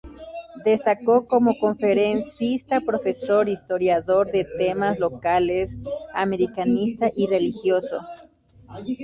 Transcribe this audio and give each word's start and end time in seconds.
Destacó 0.65 1.27
como 1.27 1.59
conferenciante, 1.59 2.81
profesor,e 2.83 3.51
historiador 3.51 4.31
de 4.31 4.45
temas 4.57 4.97
locales, 4.97 5.77
americanistas 6.15 7.13
y 7.15 7.27
religiosos. 7.27 8.03